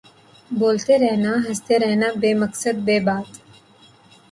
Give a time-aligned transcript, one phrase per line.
[0.59, 3.29] بولتے رہنا ہنستے رہنا بے مقصد بے بات